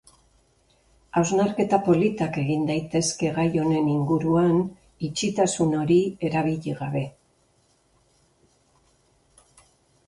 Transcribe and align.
Hausnarketa 1.19 1.79
politak 1.87 2.39
egin 2.43 2.63
daitezke 2.69 3.31
gai 3.35 3.45
honen 3.65 3.91
inguruan 3.97 4.57
itxitasun 5.09 5.77
hori 5.83 5.99
erabili 6.31 6.75
gabe. 6.83 7.05